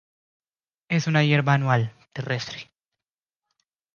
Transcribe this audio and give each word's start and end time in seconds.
Es 0.89 1.05
una 1.05 1.21
hierba 1.23 1.53
anual, 1.53 1.93
terrestre. 2.11 2.71